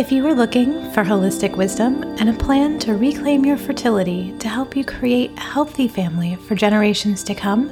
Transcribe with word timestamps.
If 0.00 0.10
you 0.10 0.26
are 0.28 0.34
looking 0.34 0.90
for 0.92 1.04
holistic 1.04 1.58
wisdom 1.58 2.02
and 2.18 2.30
a 2.30 2.32
plan 2.32 2.78
to 2.78 2.94
reclaim 2.94 3.44
your 3.44 3.58
fertility 3.58 4.34
to 4.38 4.48
help 4.48 4.74
you 4.74 4.82
create 4.82 5.30
a 5.36 5.40
healthy 5.40 5.88
family 5.88 6.36
for 6.36 6.54
generations 6.54 7.22
to 7.24 7.34
come, 7.34 7.68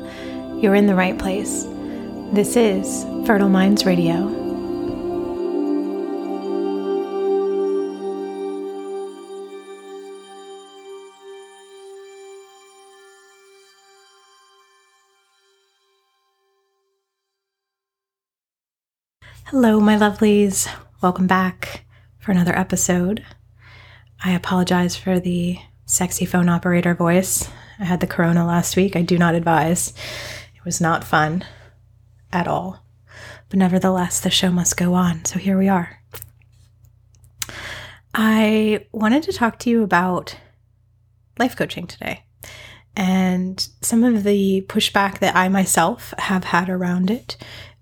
you're 0.61 0.75
in 0.75 0.87
the 0.87 0.95
right 0.95 1.19
place. 1.19 1.64
This 2.35 2.54
is 2.54 3.04
Fertile 3.27 3.49
Minds 3.49 3.86
Radio. 3.86 4.29
Hello, 19.46 19.81
my 19.81 19.96
lovelies. 19.96 20.68
Welcome 21.00 21.26
back 21.26 21.88
for 22.29 22.32
another 22.32 22.59
episode. 22.59 23.25
I 24.23 24.32
apologize 24.32 24.95
for 24.95 25.19
the 25.19 25.57
sexy 25.86 26.27
phone 26.27 26.50
operator 26.50 26.93
voice. 26.93 27.49
I 27.81 27.85
had 27.85 28.00
the 28.00 28.07
corona 28.07 28.46
last 28.46 28.77
week. 28.77 28.96
I 28.96 29.00
do 29.00 29.17
not 29.17 29.35
advise. 29.35 29.95
It 30.55 30.63
was 30.63 30.79
not 30.79 31.05
fun 31.05 31.46
at 32.31 32.47
all. 32.47 32.84
But 33.48 33.59
nevertheless, 33.59 34.20
the 34.20 34.28
show 34.28 34.50
must 34.50 34.77
go 34.77 34.92
on. 34.92 35.25
So 35.25 35.39
here 35.39 35.56
we 35.56 35.70
are. 35.70 36.03
I 38.12 38.84
wanted 38.92 39.22
to 39.22 39.33
talk 39.33 39.58
to 39.61 39.70
you 39.70 39.83
about 39.83 40.36
life 41.39 41.56
coaching 41.56 41.86
today 41.86 42.25
and 42.95 43.67
some 43.81 44.05
of 44.05 44.22
the 44.25 44.67
pushback 44.69 45.20
that 45.20 45.34
I 45.34 45.48
myself 45.48 46.12
have 46.19 46.45
had 46.45 46.69
around 46.69 47.11
it 47.11 47.39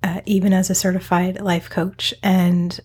uh, 0.07 0.21
even 0.25 0.53
as 0.53 0.71
a 0.71 0.75
certified 0.75 1.41
life 1.41 1.69
coach, 1.69 2.15
and 2.23 2.79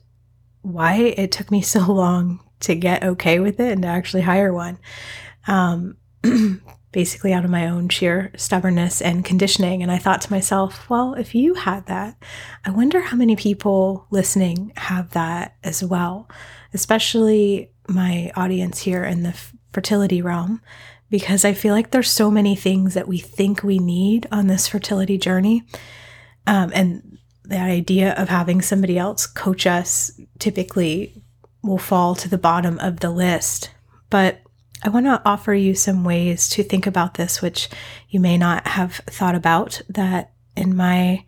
why 0.62 0.96
it 0.96 1.32
took 1.32 1.52
me 1.52 1.62
so 1.62 1.92
long 1.92 2.40
to 2.62 2.76
get 2.76 3.04
okay 3.04 3.40
with 3.40 3.60
it 3.60 3.72
and 3.72 3.82
to 3.82 3.88
actually 3.88 4.22
hire 4.22 4.54
one. 4.54 4.78
Um, 5.48 5.98
basically, 6.92 7.34
out 7.34 7.46
of 7.46 7.50
my 7.50 7.68
own 7.68 7.90
sheer 7.90 8.32
stubbornness 8.36 9.02
and 9.02 9.26
conditioning. 9.26 9.82
And 9.82 9.92
I 9.92 9.98
thought 9.98 10.22
to 10.22 10.32
myself, 10.32 10.90
well, 10.90 11.14
if 11.14 11.34
you 11.34 11.54
had 11.54 11.86
that, 11.88 12.22
I 12.66 12.70
wonder 12.70 13.00
how 13.02 13.18
many 13.18 13.36
people 13.36 14.06
listening 14.12 14.74
have 14.76 15.12
that 15.12 15.56
as 15.64 15.84
well, 15.84 16.30
especially 16.74 17.72
my 17.88 18.32
audience 18.36 18.80
here 18.80 19.04
in 19.04 19.24
the 19.24 19.36
fertility 19.72 20.22
realm 20.22 20.62
because 21.10 21.44
I 21.44 21.54
feel 21.54 21.74
like 21.74 21.92
there's 21.92 22.10
so 22.10 22.32
many 22.32 22.56
things 22.56 22.94
that 22.94 23.08
we 23.08 23.18
think 23.20 23.64
we 23.64 23.80
need 23.80 24.28
on 24.32 24.48
this 24.48 24.68
fertility 24.68 25.18
journey 25.18 25.64
um, 26.48 26.72
and 26.74 27.11
the 27.44 27.60
idea 27.60 28.14
of 28.14 28.30
having 28.30 28.62
somebody 28.62 28.98
else 28.98 29.26
coach 29.26 29.66
us 29.66 30.12
typically 30.40 31.22
will 31.64 31.78
fall 31.78 32.16
to 32.16 32.30
the 32.30 32.38
bottom 32.38 32.80
of 32.80 33.00
the 33.00 33.10
list. 33.10 33.72
But 34.10 34.42
I 34.84 34.90
want 34.90 35.06
to 35.06 35.22
offer 35.26 35.54
you 35.54 35.76
some 35.76 36.04
ways 36.04 36.50
to 36.50 36.64
think 36.64 36.88
about 36.88 37.16
this, 37.16 37.42
which 37.42 37.70
you 38.10 38.20
may 38.20 38.38
not 38.38 38.68
have 38.68 38.96
thought 39.08 39.36
about, 39.36 39.82
that 39.90 40.34
in 40.56 40.76
my 40.76 41.24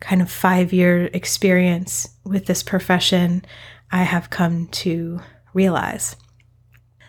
kind 0.00 0.22
of 0.22 0.30
five 0.30 0.72
year 0.72 1.06
experience 1.12 2.08
with 2.24 2.46
this 2.46 2.62
profession, 2.62 3.44
I 3.90 4.04
have 4.04 4.30
come 4.30 4.68
to 4.68 5.20
realize. 5.52 6.16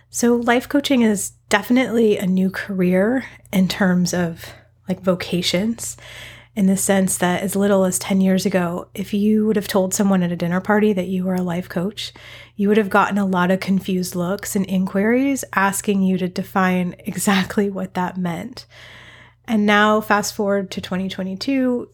So, 0.10 0.36
life 0.36 0.70
coaching 0.70 1.02
is 1.02 1.32
definitely 1.50 2.18
a 2.18 2.28
new 2.28 2.50
career 2.50 3.26
in 3.52 3.68
terms 3.68 4.14
of 4.14 4.46
like 4.88 5.02
vocations 5.02 5.98
in 6.56 6.68
the 6.68 6.78
sense 6.78 7.18
that 7.18 7.42
as 7.42 7.56
little 7.56 7.84
as 7.84 7.98
10 7.98 8.22
years 8.22 8.46
ago, 8.46 8.88
if 8.94 9.14
you 9.14 9.46
would 9.48 9.56
have 9.56 9.68
told 9.68 9.94
someone 9.94 10.22
at 10.22 10.32
a 10.32 10.36
dinner 10.36 10.62
party 10.62 10.94
that 10.94 11.08
you 11.08 11.24
were 11.24 11.34
a 11.34 11.42
life 11.42 11.68
coach, 11.68 12.14
you 12.56 12.68
would 12.68 12.78
have 12.78 12.92
gotten 12.92 13.18
a 13.18 13.26
lot 13.26 13.50
of 13.50 13.60
confused 13.60 14.16
looks 14.16 14.56
and 14.56 14.66
inquiries 14.68 15.44
asking 15.56 16.04
you 16.04 16.18
to 16.18 16.28
define 16.28 16.96
exactly 17.00 17.70
what 17.70 17.96
that 17.96 18.18
meant. 18.18 18.68
And 19.46 19.66
now, 19.66 20.00
fast 20.00 20.36
forward 20.36 20.72
to 20.72 20.82
2022, 20.82 21.90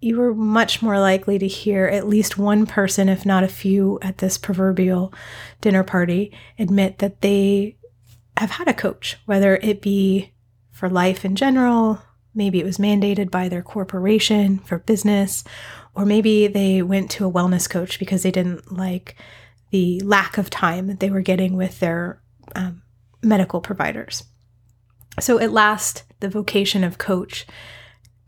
you 0.00 0.18
were 0.18 0.34
much 0.34 0.80
more 0.80 1.00
likely 1.00 1.38
to 1.38 1.48
hear 1.48 1.86
at 1.86 2.06
least 2.06 2.38
one 2.38 2.66
person, 2.66 3.08
if 3.08 3.26
not 3.26 3.42
a 3.42 3.48
few, 3.48 3.98
at 4.02 4.18
this 4.18 4.38
proverbial 4.38 5.12
dinner 5.60 5.82
party 5.82 6.32
admit 6.58 6.98
that 6.98 7.22
they 7.22 7.76
have 8.36 8.50
had 8.52 8.68
a 8.68 8.74
coach, 8.74 9.16
whether 9.26 9.56
it 9.56 9.80
be 9.80 10.32
for 10.70 10.88
life 10.88 11.24
in 11.24 11.36
general, 11.36 12.02
Maybe 12.34 12.60
it 12.60 12.64
was 12.64 12.78
mandated 12.78 13.30
by 13.30 13.48
their 13.48 13.62
corporation 13.62 14.58
for 14.58 14.78
business, 14.78 15.44
or 15.94 16.04
maybe 16.04 16.46
they 16.46 16.82
went 16.82 17.10
to 17.12 17.26
a 17.26 17.32
wellness 17.32 17.68
coach 17.70 17.98
because 17.98 18.22
they 18.22 18.30
didn't 18.30 18.72
like 18.72 19.16
the 19.70 20.00
lack 20.00 20.38
of 20.38 20.50
time 20.50 20.88
that 20.88 21.00
they 21.00 21.10
were 21.10 21.20
getting 21.20 21.56
with 21.56 21.80
their 21.80 22.20
um, 22.54 22.82
medical 23.22 23.60
providers. 23.60 24.24
So, 25.20 25.38
at 25.38 25.52
last, 25.52 26.04
the 26.20 26.28
vocation 26.28 26.82
of 26.82 26.98
coach 26.98 27.46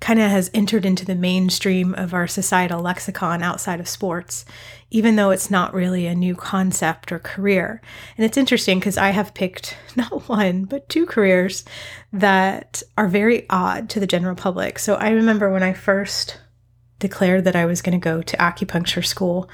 kind 0.01 0.21
of 0.21 0.31
has 0.31 0.51
entered 0.53 0.85
into 0.85 1.07
the 1.07 1.15
mainstream 1.15 1.95
of 1.95 2.13
our 2.13 2.27
societal 2.27 2.83
lexicon 2.83 3.43
outside 3.43 3.81
of 3.81 3.89
sports, 3.89 4.45
even 4.91 5.17
though 5.17 5.31
it's 5.31 5.51
not 5.51 5.73
really 5.73 6.07
a 6.07 6.15
new 6.15 6.35
concept 6.35 7.11
or 7.11 7.19
career. 7.19 7.81
And 8.17 8.25
it's 8.25 8.37
interesting 8.37 8.79
because 8.79 8.99
I 8.99 9.11
have 9.11 9.35
picked 9.35 9.77
not 9.97 10.29
one, 10.29 10.65
but 10.65 10.89
two 10.89 11.07
careers 11.07 11.65
that 12.13 12.83
are 12.99 13.09
very 13.09 13.49
odd 13.49 13.89
to 13.91 14.01
the 14.01 14.07
general 14.07 14.37
public. 14.37 14.79
So 14.79 14.97
I 14.97 15.11
remember 15.11 15.51
when 15.51 15.63
I 15.63 15.73
first 15.73 16.41
declared 16.99 17.45
that 17.45 17.57
I 17.57 17.67
was 17.67 17.83
going 17.83 17.99
to 17.99 18.05
go 18.05 18.23
to 18.23 18.37
acupuncture 18.37 19.05
school 19.05 19.51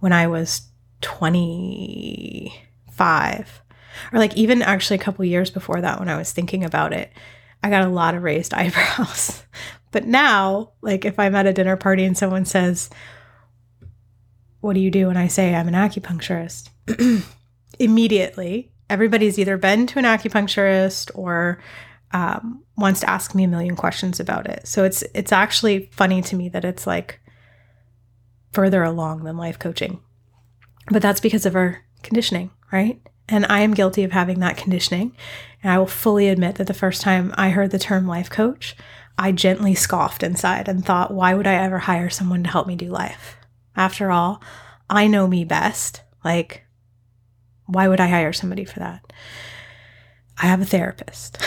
when 0.00 0.12
I 0.12 0.26
was 0.26 0.62
25 1.00 3.62
or 4.12 4.18
like 4.18 4.36
even 4.36 4.62
actually 4.62 4.96
a 4.96 5.02
couple 5.02 5.24
years 5.24 5.50
before 5.50 5.80
that 5.80 5.98
when 5.98 6.08
I 6.08 6.16
was 6.16 6.32
thinking 6.32 6.64
about 6.64 6.92
it 6.92 7.12
I 7.62 7.70
got 7.70 7.86
a 7.86 7.90
lot 7.90 8.14
of 8.14 8.22
raised 8.22 8.54
eyebrows 8.54 9.42
but 9.96 10.06
now, 10.06 10.72
like 10.82 11.06
if 11.06 11.18
I'm 11.18 11.34
at 11.34 11.46
a 11.46 11.54
dinner 11.54 11.74
party 11.74 12.04
and 12.04 12.18
someone 12.18 12.44
says, 12.44 12.90
What 14.60 14.74
do 14.74 14.80
you 14.80 14.90
do? 14.90 15.08
And 15.08 15.18
I 15.18 15.28
say, 15.28 15.54
I'm 15.54 15.68
an 15.68 15.74
acupuncturist, 15.74 16.68
immediately 17.78 18.72
everybody's 18.88 19.38
either 19.38 19.56
been 19.56 19.86
to 19.86 19.98
an 19.98 20.04
acupuncturist 20.04 21.10
or 21.14 21.62
um, 22.12 22.62
wants 22.76 23.00
to 23.00 23.10
ask 23.10 23.34
me 23.34 23.44
a 23.44 23.48
million 23.48 23.74
questions 23.74 24.20
about 24.20 24.46
it. 24.46 24.66
So 24.68 24.84
it's 24.84 25.02
it's 25.14 25.32
actually 25.32 25.88
funny 25.92 26.20
to 26.22 26.36
me 26.36 26.48
that 26.50 26.64
it's 26.64 26.86
like 26.86 27.20
further 28.52 28.82
along 28.82 29.24
than 29.24 29.36
life 29.36 29.58
coaching. 29.58 30.00
But 30.90 31.00
that's 31.00 31.20
because 31.20 31.46
of 31.46 31.56
our 31.56 31.82
conditioning, 32.02 32.50
right? 32.70 33.00
And 33.28 33.46
I 33.46 33.60
am 33.60 33.74
guilty 33.74 34.04
of 34.04 34.12
having 34.12 34.40
that 34.40 34.56
conditioning. 34.56 35.16
And 35.62 35.72
I 35.72 35.78
will 35.78 35.86
fully 35.86 36.28
admit 36.28 36.56
that 36.56 36.66
the 36.66 36.74
first 36.74 37.02
time 37.02 37.34
I 37.36 37.50
heard 37.50 37.70
the 37.70 37.78
term 37.78 38.06
life 38.06 38.30
coach, 38.30 38.76
I 39.18 39.32
gently 39.32 39.74
scoffed 39.74 40.22
inside 40.22 40.68
and 40.68 40.84
thought, 40.84 41.12
why 41.12 41.34
would 41.34 41.46
I 41.46 41.54
ever 41.54 41.78
hire 41.78 42.10
someone 42.10 42.44
to 42.44 42.50
help 42.50 42.66
me 42.66 42.76
do 42.76 42.88
life? 42.88 43.36
After 43.74 44.10
all, 44.10 44.42
I 44.88 45.06
know 45.06 45.26
me 45.26 45.44
best. 45.44 46.02
Like, 46.24 46.64
why 47.66 47.88
would 47.88 48.00
I 48.00 48.08
hire 48.08 48.32
somebody 48.32 48.64
for 48.64 48.78
that? 48.78 49.12
I 50.38 50.46
have 50.46 50.60
a 50.60 50.66
therapist. 50.66 51.38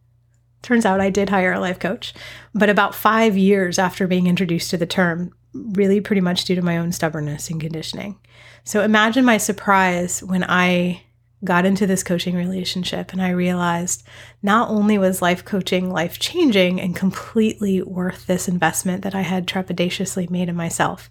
Turns 0.62 0.86
out 0.86 1.00
I 1.00 1.10
did 1.10 1.28
hire 1.28 1.52
a 1.52 1.60
life 1.60 1.78
coach, 1.78 2.14
but 2.54 2.70
about 2.70 2.94
five 2.94 3.36
years 3.36 3.78
after 3.78 4.06
being 4.06 4.26
introduced 4.26 4.70
to 4.70 4.76
the 4.76 4.86
term, 4.86 5.34
really 5.52 6.00
pretty 6.00 6.20
much 6.20 6.44
due 6.44 6.54
to 6.54 6.62
my 6.62 6.78
own 6.78 6.92
stubbornness 6.92 7.50
and 7.50 7.60
conditioning. 7.60 8.18
So 8.64 8.82
imagine 8.82 9.24
my 9.24 9.38
surprise 9.38 10.22
when 10.22 10.44
I 10.44 11.02
got 11.44 11.64
into 11.64 11.86
this 11.86 12.04
coaching 12.04 12.36
relationship 12.36 13.12
and 13.12 13.20
I 13.20 13.30
realized 13.30 14.04
not 14.42 14.70
only 14.70 14.96
was 14.96 15.20
life 15.20 15.44
coaching 15.44 15.90
life 15.90 16.18
changing 16.18 16.80
and 16.80 16.94
completely 16.94 17.82
worth 17.82 18.26
this 18.26 18.48
investment 18.48 19.02
that 19.02 19.14
I 19.14 19.22
had 19.22 19.46
trepidatiously 19.46 20.30
made 20.30 20.48
in 20.48 20.54
myself, 20.54 21.10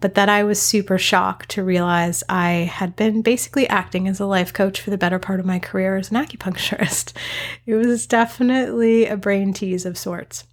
but 0.00 0.14
that 0.14 0.28
I 0.28 0.44
was 0.44 0.60
super 0.60 0.98
shocked 0.98 1.50
to 1.50 1.64
realize 1.64 2.22
I 2.28 2.70
had 2.72 2.96
been 2.96 3.22
basically 3.22 3.68
acting 3.68 4.08
as 4.08 4.20
a 4.20 4.26
life 4.26 4.52
coach 4.52 4.80
for 4.80 4.90
the 4.90 4.98
better 4.98 5.18
part 5.18 5.40
of 5.40 5.46
my 5.46 5.58
career 5.58 5.96
as 5.96 6.10
an 6.10 6.16
acupuncturist. 6.16 7.12
It 7.66 7.74
was 7.74 8.06
definitely 8.06 9.06
a 9.06 9.16
brain 9.16 9.52
tease 9.52 9.84
of 9.84 9.98
sorts. 9.98 10.44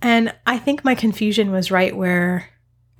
And 0.00 0.34
I 0.46 0.58
think 0.58 0.84
my 0.84 0.94
confusion 0.94 1.50
was 1.50 1.70
right 1.70 1.96
where 1.96 2.48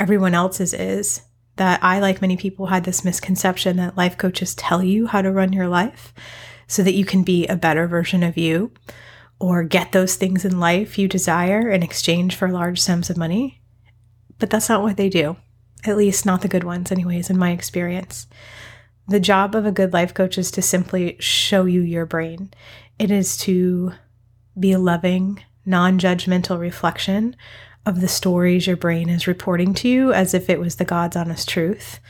everyone 0.00 0.34
else's 0.34 0.74
is 0.74 1.22
that 1.56 1.82
I, 1.82 2.00
like 2.00 2.20
many 2.20 2.36
people, 2.36 2.66
had 2.66 2.84
this 2.84 3.04
misconception 3.04 3.76
that 3.78 3.96
life 3.96 4.16
coaches 4.16 4.54
tell 4.54 4.82
you 4.82 5.06
how 5.06 5.22
to 5.22 5.32
run 5.32 5.52
your 5.52 5.68
life 5.68 6.12
so 6.66 6.82
that 6.82 6.94
you 6.94 7.04
can 7.04 7.22
be 7.22 7.46
a 7.46 7.56
better 7.56 7.86
version 7.86 8.22
of 8.22 8.36
you 8.36 8.72
or 9.38 9.64
get 9.64 9.92
those 9.92 10.16
things 10.16 10.44
in 10.44 10.60
life 10.60 10.98
you 10.98 11.08
desire 11.08 11.68
in 11.70 11.82
exchange 11.82 12.34
for 12.34 12.48
large 12.48 12.80
sums 12.80 13.10
of 13.10 13.16
money. 13.16 13.60
But 14.38 14.50
that's 14.50 14.68
not 14.68 14.82
what 14.82 14.96
they 14.96 15.08
do, 15.08 15.36
at 15.84 15.96
least 15.96 16.26
not 16.26 16.42
the 16.42 16.48
good 16.48 16.64
ones, 16.64 16.92
anyways, 16.92 17.30
in 17.30 17.38
my 17.38 17.50
experience. 17.50 18.26
The 19.08 19.20
job 19.20 19.54
of 19.54 19.64
a 19.64 19.72
good 19.72 19.92
life 19.92 20.12
coach 20.12 20.36
is 20.36 20.50
to 20.52 20.62
simply 20.62 21.16
show 21.20 21.64
you 21.64 21.80
your 21.80 22.06
brain, 22.06 22.50
it 22.98 23.10
is 23.10 23.36
to 23.38 23.92
be 24.58 24.72
a 24.72 24.78
loving, 24.78 25.42
non 25.64 25.98
judgmental 25.98 26.58
reflection 26.58 27.36
of 27.86 28.00
the 28.00 28.08
stories 28.08 28.66
your 28.66 28.76
brain 28.76 29.08
is 29.08 29.28
reporting 29.28 29.72
to 29.72 29.88
you 29.88 30.12
as 30.12 30.34
if 30.34 30.50
it 30.50 30.60
was 30.60 30.76
the 30.76 30.84
God's 30.84 31.16
honest 31.16 31.48
truth, 31.48 32.00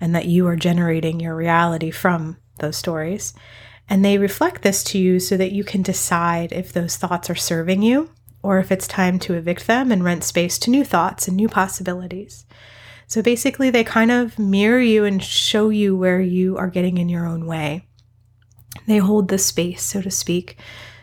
and 0.00 0.14
that 0.14 0.26
you 0.26 0.46
are 0.48 0.56
generating 0.56 1.20
your 1.20 1.36
reality 1.36 1.90
from 1.90 2.38
those 2.58 2.76
stories. 2.76 3.34
And 3.88 4.04
they 4.04 4.18
reflect 4.18 4.62
this 4.62 4.82
to 4.84 4.98
you 4.98 5.20
so 5.20 5.36
that 5.36 5.52
you 5.52 5.62
can 5.62 5.82
decide 5.82 6.52
if 6.52 6.72
those 6.72 6.96
thoughts 6.96 7.30
are 7.30 7.36
serving 7.36 7.82
you 7.82 8.10
or 8.42 8.58
if 8.58 8.72
it's 8.72 8.88
time 8.88 9.18
to 9.18 9.34
evict 9.34 9.66
them 9.66 9.92
and 9.92 10.02
rent 10.02 10.24
space 10.24 10.58
to 10.60 10.70
new 10.70 10.84
thoughts 10.84 11.28
and 11.28 11.36
new 11.36 11.48
possibilities. 11.48 12.46
So 13.06 13.22
basically, 13.22 13.70
they 13.70 13.84
kind 13.84 14.10
of 14.10 14.38
mirror 14.38 14.80
you 14.80 15.04
and 15.04 15.22
show 15.22 15.68
you 15.68 15.96
where 15.96 16.20
you 16.20 16.56
are 16.56 16.70
getting 16.70 16.98
in 16.98 17.08
your 17.08 17.26
own 17.26 17.46
way. 17.46 17.86
They 18.86 18.98
hold 18.98 19.28
the 19.28 19.38
space, 19.38 19.82
so 19.82 20.00
to 20.00 20.10
speak, 20.10 20.58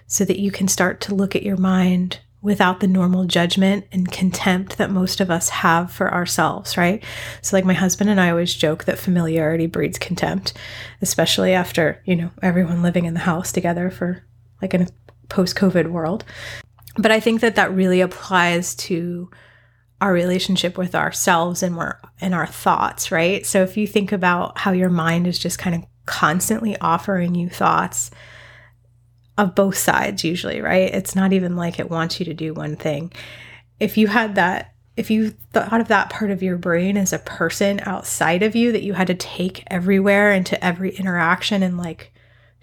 so 0.07 0.25
that 0.25 0.39
you 0.39 0.51
can 0.51 0.67
start 0.67 0.99
to 1.01 1.15
look 1.15 1.35
at 1.35 1.43
your 1.43 1.57
mind 1.57 2.19
without 2.43 2.81
the 2.81 2.87
normal 2.87 3.23
judgment 3.23 3.87
and 3.93 4.11
contempt 4.11 4.77
that 4.77 4.91
most 4.91 5.21
of 5.21 5.31
us 5.31 5.47
have 5.47 5.89
for 5.89 6.13
ourselves, 6.13 6.77
right? 6.77 7.01
So, 7.41 7.55
like 7.55 7.65
my 7.65 7.73
husband 7.73 8.09
and 8.09 8.19
I 8.19 8.29
always 8.29 8.53
joke 8.53 8.83
that 8.83 8.99
familiarity 8.99 9.65
breeds 9.65 9.97
contempt, 9.97 10.53
especially 11.01 11.53
after, 11.53 12.03
you 12.05 12.17
know, 12.17 12.29
everyone 12.43 12.83
living 12.83 13.05
in 13.05 13.13
the 13.13 13.21
house 13.21 13.51
together 13.51 13.89
for 13.89 14.23
like 14.61 14.73
in 14.73 14.81
a 14.83 14.87
post 15.29 15.55
COVID 15.55 15.87
world. 15.87 16.25
But 16.97 17.11
I 17.11 17.19
think 17.19 17.41
that 17.41 17.55
that 17.55 17.73
really 17.73 18.01
applies 18.01 18.75
to 18.75 19.31
our 20.01 20.11
relationship 20.11 20.77
with 20.77 20.93
ourselves 20.93 21.63
and 21.63 21.77
our 21.77 21.99
and 22.19 22.35
our 22.35 22.45
thoughts, 22.45 23.09
right? 23.09 23.45
So 23.45 23.63
if 23.63 23.77
you 23.77 23.87
think 23.87 24.11
about 24.11 24.57
how 24.57 24.73
your 24.73 24.89
mind 24.89 25.27
is 25.27 25.39
just 25.39 25.59
kind 25.59 25.77
of 25.77 25.85
constantly 26.05 26.77
offering 26.81 27.35
you 27.35 27.47
thoughts 27.47 28.11
of 29.37 29.55
both 29.55 29.77
sides 29.77 30.23
usually, 30.23 30.61
right? 30.61 30.93
It's 30.93 31.15
not 31.15 31.33
even 31.33 31.55
like 31.55 31.79
it 31.79 31.89
wants 31.89 32.19
you 32.19 32.25
to 32.25 32.33
do 32.33 32.53
one 32.53 32.75
thing. 32.75 33.11
If 33.79 33.97
you 33.97 34.07
had 34.07 34.35
that, 34.35 34.73
if 34.95 35.09
you 35.09 35.31
thought 35.51 35.81
of 35.81 35.87
that 35.87 36.09
part 36.09 36.29
of 36.29 36.43
your 36.43 36.57
brain 36.57 36.97
as 36.97 37.13
a 37.13 37.19
person 37.19 37.81
outside 37.83 38.43
of 38.43 38.55
you 38.55 38.71
that 38.71 38.83
you 38.83 38.93
had 38.93 39.07
to 39.07 39.15
take 39.15 39.63
everywhere 39.67 40.31
into 40.31 40.63
every 40.63 40.95
interaction 40.95 41.63
and 41.63 41.77
like 41.77 42.12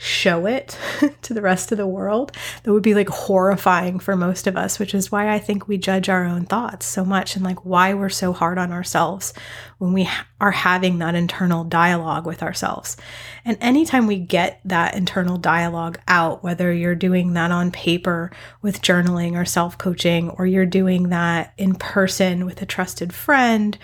show 0.01 0.47
it 0.47 0.79
to 1.23 1.35
the 1.35 1.43
rest 1.43 1.71
of 1.71 1.79
the 1.79 1.87
world 1.87 2.33
that 2.63 2.73
would 2.73 2.83
be 2.83 2.95
like 2.95 3.09
horrifying 3.09 3.99
for 3.99 4.17
most 4.17 4.47
of 4.47 4.57
us 4.57 4.79
which 4.79 4.95
is 4.95 5.13
why 5.13 5.33
i 5.33 5.39
think 5.39 5.69
we 5.69 5.77
judge 5.77 6.09
our 6.09 6.25
own 6.25 6.47
thoughts 6.47 6.87
so 6.87 7.05
much 7.05 7.37
and 7.37 7.45
like 7.45 7.65
why 7.65 7.93
we're 7.93 8.09
so 8.09 8.33
hard 8.33 8.59
on 8.59 8.73
ourselves 8.73 9.35
when 9.81 9.95
we 9.95 10.07
are 10.41 10.51
having 10.51 10.99
that 10.99 11.15
internal 11.15 11.65
dialogue 11.65 12.27
with 12.27 12.43
ourselves. 12.43 12.99
And 13.47 13.57
anytime 13.63 14.07
we 14.07 14.19
get 14.19 14.61
that 14.67 14.95
internal 14.95 15.39
dialogue 15.39 15.99
out 16.07 16.45
whether 16.45 16.71
you're 16.71 16.95
doing 16.95 17.33
that 17.33 17.51
on 17.51 17.71
paper 17.71 18.31
with 18.61 18.83
journaling 18.83 19.37
or 19.37 19.47
self-coaching 19.47 20.31
or 20.31 20.47
you're 20.47 20.67
doing 20.67 21.09
that 21.09 21.55
in 21.57 21.75
person 21.75 22.45
with 22.45 22.61
a 22.61 22.67
trusted 22.67 23.15
friend 23.15 23.79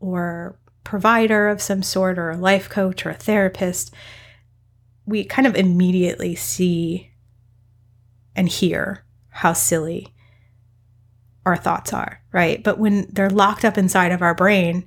or 0.00 0.56
provider 0.84 1.48
of 1.48 1.60
some 1.60 1.82
sort 1.82 2.18
or 2.18 2.30
a 2.30 2.36
life 2.38 2.70
coach 2.70 3.04
or 3.04 3.10
a 3.10 3.14
therapist 3.14 3.94
we 5.06 5.24
kind 5.24 5.46
of 5.46 5.56
immediately 5.56 6.34
see 6.34 7.10
and 8.34 8.48
hear 8.48 9.04
how 9.28 9.52
silly 9.52 10.14
our 11.44 11.56
thoughts 11.56 11.92
are, 11.92 12.22
right? 12.32 12.62
But 12.62 12.78
when 12.78 13.08
they're 13.10 13.30
locked 13.30 13.64
up 13.64 13.76
inside 13.76 14.12
of 14.12 14.22
our 14.22 14.34
brain, 14.34 14.86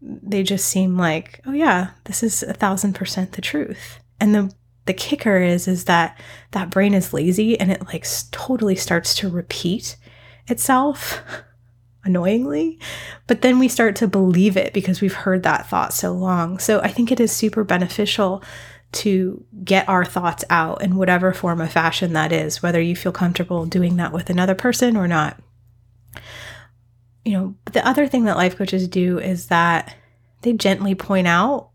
they 0.00 0.42
just 0.42 0.66
seem 0.66 0.96
like, 0.96 1.40
oh 1.46 1.52
yeah, 1.52 1.90
this 2.04 2.22
is 2.22 2.42
a 2.42 2.54
thousand 2.54 2.94
percent 2.94 3.32
the 3.32 3.42
truth. 3.42 4.00
And 4.20 4.34
the 4.34 4.54
the 4.86 4.94
kicker 4.94 5.38
is 5.38 5.66
is 5.66 5.84
that 5.84 6.18
that 6.50 6.70
brain 6.70 6.94
is 6.94 7.12
lazy 7.12 7.58
and 7.58 7.70
it 7.70 7.86
like 7.86 8.06
totally 8.30 8.76
starts 8.76 9.14
to 9.14 9.28
repeat 9.28 9.96
itself 10.46 11.22
annoyingly 12.04 12.78
but 13.26 13.40
then 13.40 13.58
we 13.58 13.66
start 13.66 13.96
to 13.96 14.06
believe 14.06 14.56
it 14.58 14.74
because 14.74 15.00
we've 15.00 15.14
heard 15.14 15.42
that 15.42 15.66
thought 15.66 15.92
so 15.94 16.12
long 16.12 16.58
so 16.58 16.80
i 16.80 16.88
think 16.88 17.10
it 17.10 17.18
is 17.18 17.32
super 17.32 17.64
beneficial 17.64 18.42
to 18.94 19.44
get 19.64 19.88
our 19.88 20.04
thoughts 20.04 20.44
out 20.50 20.82
in 20.82 20.96
whatever 20.96 21.32
form 21.32 21.60
of 21.60 21.72
fashion 21.72 22.12
that 22.12 22.32
is, 22.32 22.62
whether 22.62 22.80
you 22.80 22.96
feel 22.96 23.12
comfortable 23.12 23.66
doing 23.66 23.96
that 23.96 24.12
with 24.12 24.30
another 24.30 24.54
person 24.54 24.96
or 24.96 25.08
not. 25.08 25.40
You 27.24 27.32
know, 27.32 27.54
the 27.72 27.86
other 27.86 28.06
thing 28.06 28.24
that 28.24 28.36
life 28.36 28.56
coaches 28.56 28.86
do 28.88 29.18
is 29.18 29.48
that 29.48 29.96
they 30.42 30.52
gently 30.52 30.94
point 30.94 31.26
out 31.26 31.70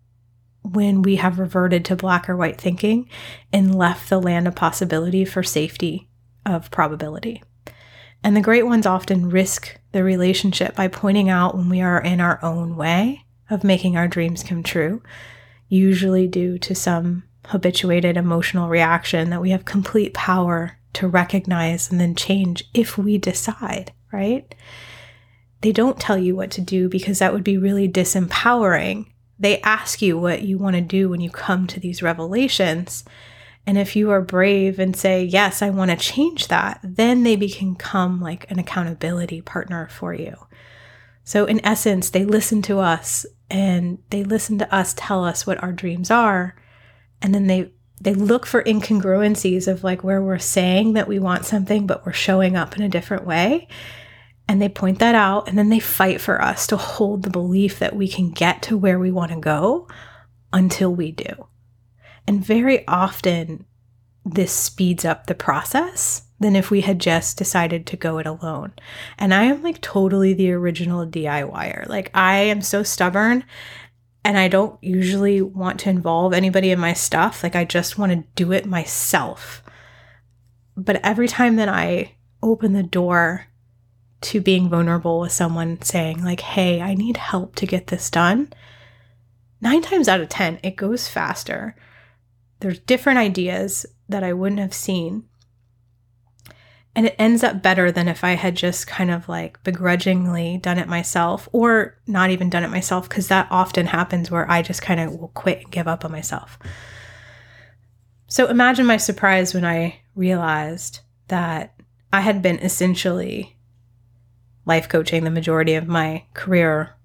when 0.62 1.02
we 1.02 1.16
have 1.16 1.40
reverted 1.40 1.86
to 1.86 1.96
black 1.96 2.30
or 2.30 2.36
white 2.36 2.60
thinking 2.60 3.10
and 3.52 3.76
left 3.76 4.10
the 4.10 4.22
land 4.22 4.48
of 4.48 4.56
possibility 4.56 5.26
for 5.26 5.42
safety 5.42 6.10
of 6.46 6.70
probability. 6.72 7.42
And 8.24 8.36
the 8.36 8.42
great 8.42 8.66
ones 8.66 8.86
often 8.86 9.30
risk 9.30 9.80
the 9.92 10.04
relationship 10.04 10.76
by 10.76 10.88
pointing 10.88 11.30
out 11.30 11.56
when 11.56 11.70
we 11.70 11.82
are 11.82 12.02
in 12.02 12.20
our 12.22 12.44
own 12.44 12.76
way 12.76 13.26
of 13.50 13.64
making 13.64 13.98
our 13.98 14.08
dreams 14.08 14.44
come 14.44 14.62
true 14.62 15.02
usually 15.70 16.28
due 16.28 16.58
to 16.58 16.76
some 16.76 17.24
habituated 17.46 18.18
emotional 18.18 18.68
reaction 18.68 19.30
that 19.30 19.42
we 19.42 19.52
have 19.52 19.66
complete 19.66 20.14
power 20.14 20.78
to 20.94 21.08
recognize 21.08 21.90
and 21.90 22.02
then 22.02 22.16
change 22.16 22.64
if 22.74 22.98
we 22.98 23.18
decide, 23.18 23.94
right? 24.12 24.54
They 25.62 25.72
don't 25.72 26.00
tell 26.00 26.18
you 26.18 26.36
what 26.36 26.52
to 26.52 26.62
do 26.62 26.90
because 26.90 27.20
that 27.20 27.34
would 27.34 27.44
be 27.44 27.58
really 27.58 27.88
disempowering. 27.88 29.08
They 29.38 29.62
ask 29.62 30.02
you 30.02 30.18
what 30.18 30.42
you 30.42 30.58
want 30.58 30.76
to 30.76 30.82
do 30.82 31.10
when 31.10 31.22
you 31.22 31.30
come 31.30 31.68
to 31.68 31.80
these 31.80 32.02
revelations. 32.02 33.04
And 33.68 33.78
if 33.78 33.96
you 33.96 34.10
are 34.10 34.22
brave 34.22 34.80
and 34.80 34.96
say, 34.96 35.24
Yes, 35.24 35.62
I 35.62 35.70
want 35.70 35.92
to 35.92 35.98
change 35.98 36.48
that, 36.48 36.80
then 36.84 37.24
they 37.24 37.36
become 37.36 38.20
like 38.20 38.50
an 38.50 38.58
accountability 38.58 39.42
partner 39.42 39.88
for 39.90 40.14
you. 40.14 40.36
So, 41.24 41.46
in 41.46 41.64
essence, 41.64 42.10
they 42.10 42.26
listen 42.26 42.62
to 42.64 42.80
us 42.80 43.26
and 43.50 44.00
they 44.10 44.24
listen 44.24 44.58
to 44.60 44.74
us 44.74 44.94
tell 44.96 45.24
us 45.24 45.46
what 45.48 45.62
our 45.64 45.72
dreams 45.72 46.12
are. 46.12 46.56
And 47.22 47.34
then 47.34 47.48
they 47.48 47.72
they 48.02 48.14
look 48.14 48.46
for 48.46 48.64
incongruencies 48.64 49.68
of 49.68 49.84
like 49.84 50.04
where 50.04 50.22
we're 50.22 50.40
saying 50.40 50.94
that 50.94 51.08
we 51.10 51.20
want 51.20 51.46
something 51.46 51.86
but 51.86 52.06
we're 52.06 52.14
showing 52.14 52.56
up 52.56 52.78
in 52.78 52.82
a 52.82 52.90
different 52.90 53.26
way. 53.26 53.68
And 54.48 54.62
they 54.62 54.70
point 54.70 55.00
that 55.00 55.16
out 55.16 55.48
and 55.48 55.58
then 55.58 55.70
they 55.70 55.80
fight 55.80 56.22
for 56.22 56.42
us 56.42 56.66
to 56.68 56.78
hold 56.78 57.24
the 57.24 57.30
belief 57.30 57.80
that 57.80 57.96
we 57.96 58.08
can 58.08 58.32
get 58.32 58.62
to 58.64 58.78
where 58.78 58.98
we 58.98 59.12
want 59.12 59.32
to 59.32 59.40
go 59.40 59.88
until 60.54 60.94
we 60.96 61.12
do. 61.12 61.48
And 62.26 62.44
very 62.44 62.88
often 62.88 63.66
this 64.26 64.52
speeds 64.52 65.04
up 65.06 65.28
the 65.28 65.36
process 65.36 66.24
than 66.40 66.56
if 66.56 66.72
we 66.72 66.82
had 66.82 67.00
just 67.00 67.38
decided 67.38 67.86
to 67.86 67.98
go 67.98 68.18
it 68.18 68.26
alone. 68.26 68.74
And 69.18 69.34
I 69.34 69.44
am 69.44 69.62
like 69.62 69.82
totally 69.82 70.34
the 70.34 70.52
original 70.52 71.06
DIYer. 71.06 71.88
Like 71.88 72.12
I 72.14 72.38
am 72.38 72.62
so 72.62 72.84
stubborn 72.84 73.44
and 74.24 74.38
I 74.38 74.48
don't 74.48 74.82
usually 74.82 75.42
want 75.42 75.80
to 75.82 75.90
involve 75.90 76.34
anybody 76.34 76.72
in 76.72 76.80
my 76.80 76.94
stuff. 76.94 77.44
Like 77.44 77.56
I 77.56 77.66
just 77.66 77.98
want 77.98 78.12
to 78.12 78.24
do 78.36 78.52
it 78.52 78.66
myself. 78.66 79.64
But 80.78 81.02
every 81.04 81.28
time 81.28 81.58
that 81.58 81.70
I 81.70 82.16
open 82.42 82.74
the 82.74 82.84
door 82.84 83.48
to 84.22 84.42
being 84.42 84.70
vulnerable 84.70 85.22
with 85.22 85.32
someone 85.32 85.82
saying 85.82 86.24
like, 86.24 86.42
"Hey, 86.42 86.82
I 86.82 86.94
need 86.94 87.18
help 87.18 87.56
to 87.56 87.66
get 87.66 87.88
this 87.88 88.10
done." 88.10 88.52
9 89.62 89.82
times 89.82 90.08
out 90.08 90.22
of 90.22 90.30
10 90.30 90.60
it 90.64 90.78
goes 90.78 91.08
faster. 91.08 91.76
There's 92.60 92.80
different 92.80 93.20
ideas 93.20 93.86
that 94.08 94.24
I 94.24 94.34
wouldn't 94.34 94.62
have 94.62 94.74
seen 94.74 95.24
and 96.96 97.06
it 97.06 97.16
ends 97.20 97.44
up 97.44 97.62
better 97.62 97.92
than 97.92 98.08
if 98.08 98.24
I 98.24 98.32
had 98.32 98.56
just 98.56 98.88
kind 98.88 99.12
of 99.12 99.30
like 99.30 99.64
begrudgingly 99.64 100.58
done 100.58 100.80
it 100.80 100.88
myself 100.88 101.48
or 101.52 101.98
not 102.08 102.30
even 102.32 102.50
done 102.50 102.64
it 102.64 102.72
myself, 102.72 103.08
because 103.08 103.28
that 103.28 103.48
often 103.52 103.88
happens 103.88 104.32
where 104.32 104.50
I 104.50 104.62
just 104.62 104.82
kind 104.82 105.00
of 105.00 105.14
will 105.14 105.30
quit 105.30 105.62
and 105.62 105.72
give 105.72 105.88
up 105.88 106.04
on 106.04 106.12
myself. 106.12 106.58
So 108.28 108.48
imagine 108.48 108.86
my 108.86 108.98
surprise 108.98 109.54
when 109.54 109.66
I 109.66 110.02
realized 110.16 111.00
that 111.30 111.76
I 112.12 112.22
had 112.22 112.42
been 112.42 112.60
essentially 112.60 113.56
life 114.66 114.90
coaching 114.90 115.24
the 115.24 115.32
majority 115.32 115.76
of 115.76 115.88
my 115.88 116.26
career 116.34 116.96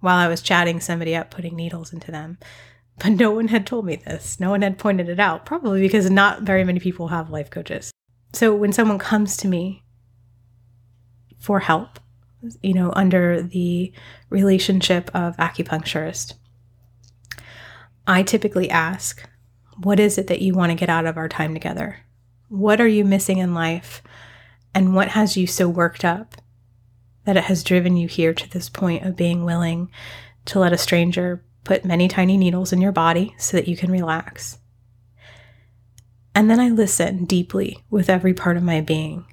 while 0.00 0.16
I 0.16 0.28
was 0.28 0.42
chatting 0.42 0.80
somebody 0.80 1.14
up, 1.16 1.30
putting 1.30 1.56
needles 1.56 1.92
into 1.92 2.10
them. 2.10 2.38
But 2.98 3.12
no 3.12 3.30
one 3.30 3.48
had 3.48 3.66
told 3.66 3.86
me 3.86 3.96
this. 3.96 4.38
No 4.38 4.50
one 4.50 4.62
had 4.62 4.78
pointed 4.78 5.08
it 5.08 5.18
out, 5.18 5.46
probably 5.46 5.80
because 5.80 6.10
not 6.10 6.42
very 6.42 6.62
many 6.62 6.78
people 6.78 7.08
have 7.08 7.30
life 7.30 7.50
coaches. 7.50 7.93
So 8.34 8.52
when 8.52 8.72
someone 8.72 8.98
comes 8.98 9.36
to 9.38 9.48
me 9.48 9.84
for 11.38 11.60
help, 11.60 12.00
you 12.62 12.74
know, 12.74 12.92
under 12.96 13.40
the 13.40 13.92
relationship 14.28 15.08
of 15.14 15.36
acupuncturist, 15.36 16.34
I 18.08 18.24
typically 18.24 18.68
ask, 18.68 19.24
what 19.82 20.00
is 20.00 20.18
it 20.18 20.26
that 20.26 20.42
you 20.42 20.52
want 20.52 20.70
to 20.70 20.76
get 20.76 20.90
out 20.90 21.06
of 21.06 21.16
our 21.16 21.28
time 21.28 21.54
together? 21.54 22.00
What 22.48 22.80
are 22.80 22.88
you 22.88 23.04
missing 23.04 23.38
in 23.38 23.54
life? 23.54 24.02
And 24.74 24.96
what 24.96 25.08
has 25.08 25.36
you 25.36 25.46
so 25.46 25.68
worked 25.68 26.04
up 26.04 26.34
that 27.26 27.36
it 27.36 27.44
has 27.44 27.62
driven 27.62 27.96
you 27.96 28.08
here 28.08 28.34
to 28.34 28.50
this 28.50 28.68
point 28.68 29.04
of 29.04 29.16
being 29.16 29.44
willing 29.44 29.90
to 30.46 30.58
let 30.58 30.72
a 30.72 30.78
stranger 30.78 31.44
put 31.62 31.84
many 31.84 32.08
tiny 32.08 32.36
needles 32.36 32.72
in 32.72 32.80
your 32.80 32.92
body 32.92 33.34
so 33.38 33.56
that 33.56 33.68
you 33.68 33.76
can 33.76 33.92
relax? 33.92 34.58
And 36.34 36.50
then 36.50 36.58
I 36.58 36.68
listen 36.68 37.24
deeply 37.24 37.84
with 37.90 38.10
every 38.10 38.34
part 38.34 38.56
of 38.56 38.62
my 38.62 38.80
being. 38.80 39.24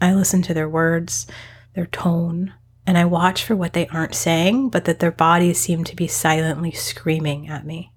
I 0.00 0.14
listen 0.14 0.42
to 0.42 0.54
their 0.54 0.68
words, 0.68 1.26
their 1.74 1.86
tone, 1.86 2.54
and 2.86 2.96
I 2.96 3.04
watch 3.04 3.44
for 3.44 3.54
what 3.54 3.72
they 3.72 3.86
aren't 3.88 4.14
saying, 4.14 4.70
but 4.70 4.84
that 4.86 4.98
their 4.98 5.12
bodies 5.12 5.58
seem 5.58 5.84
to 5.84 5.94
be 5.94 6.06
silently 6.06 6.72
screaming 6.72 7.48
at 7.48 7.66
me. 7.66 7.92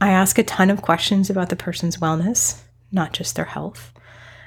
I 0.00 0.10
ask 0.10 0.38
a 0.38 0.42
ton 0.42 0.70
of 0.70 0.82
questions 0.82 1.30
about 1.30 1.50
the 1.50 1.56
person's 1.56 1.98
wellness, 1.98 2.62
not 2.90 3.12
just 3.12 3.36
their 3.36 3.44
health. 3.44 3.92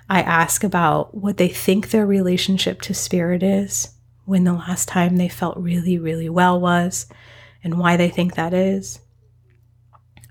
I 0.10 0.22
ask 0.22 0.64
about 0.64 1.16
what 1.16 1.38
they 1.38 1.48
think 1.48 1.90
their 1.90 2.06
relationship 2.06 2.82
to 2.82 2.94
spirit 2.94 3.42
is, 3.42 3.94
when 4.26 4.44
the 4.44 4.54
last 4.54 4.88
time 4.88 5.18
they 5.18 5.30
felt 5.30 5.58
really, 5.58 5.98
really 5.98 6.30
well 6.30 6.60
was, 6.60 7.08
and 7.64 7.80
why 7.80 7.98
they 7.98 8.10
think 8.10 8.36
that 8.36 8.54
is. 8.54 9.00